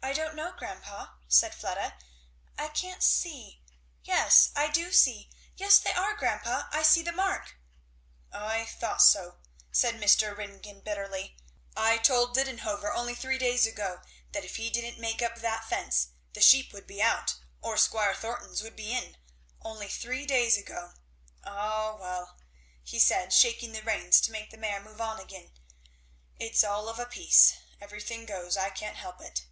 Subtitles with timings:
[0.00, 1.98] "I don't know, grandpa," said Fleda,
[2.56, 3.62] "I can't see
[4.04, 7.56] yes, I do see yes, they are, grandpa; I see the mark."
[8.32, 9.38] "I thought so!"
[9.70, 10.34] said Mr.
[10.34, 11.36] Ringgan bitterly;
[11.76, 14.00] "I told Didenhover, only three days ago,
[14.32, 18.14] that if he didn't make up that fence the sheep would be out, or Squire
[18.14, 19.18] Thornton's would be in;
[19.62, 20.94] only three days ago!
[21.44, 22.38] Ah well!"
[22.86, 25.52] said he, shaking the reins to make the mare move on again,
[26.40, 27.54] "it's all of a piece.
[27.80, 29.44] Every thing goes I can't help it."